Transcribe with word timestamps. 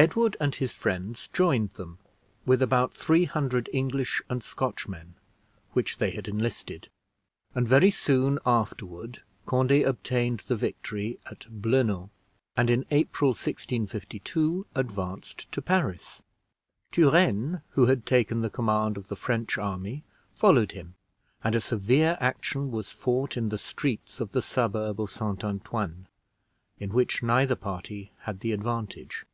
Edward 0.00 0.34
and 0.40 0.54
his 0.54 0.72
friends 0.72 1.28
joined 1.30 1.72
them, 1.72 1.98
with 2.46 2.62
about 2.62 2.94
three 2.94 3.26
hundred 3.26 3.68
English 3.70 4.22
and 4.30 4.42
Scotchmen, 4.42 5.12
which 5.72 5.98
they 5.98 6.10
had 6.12 6.26
enlisted, 6.26 6.88
and 7.54 7.68
very 7.68 7.90
soon 7.90 8.38
afterward 8.46 9.22
Conde 9.44 9.72
obtained 9.84 10.40
the 10.48 10.56
victory 10.56 11.18
at 11.26 11.40
Blenan, 11.50 12.08
and 12.56 12.70
in 12.70 12.86
April, 12.90 13.32
1652, 13.32 14.64
advanced 14.74 15.52
to 15.52 15.60
Paris. 15.60 16.22
Turenne, 16.92 17.60
who 17.72 17.84
had 17.84 18.06
taken 18.06 18.40
the 18.40 18.48
command 18.48 18.96
of 18.96 19.08
the 19.08 19.16
French 19.16 19.58
army, 19.58 20.02
followed 20.32 20.72
him, 20.72 20.94
and 21.44 21.54
a 21.54 21.60
severe 21.60 22.16
action 22.22 22.70
was 22.70 22.90
fought 22.90 23.36
in 23.36 23.50
the 23.50 23.58
streets 23.58 24.18
of 24.18 24.30
the 24.32 24.40
suburb 24.40 24.98
of 24.98 25.10
St. 25.10 25.44
Antoine, 25.44 26.06
in 26.78 26.88
which 26.88 27.22
neither 27.22 27.54
party 27.54 28.12
had 28.20 28.40
the 28.40 28.52
advantage. 28.52 29.26